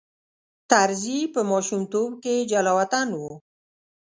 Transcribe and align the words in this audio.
طرزی 0.71 1.19
په 1.33 1.41
ماشومتوب 1.51 2.09
کې 2.23 2.35
جلاوطن 2.51 3.07
و. 3.15 3.21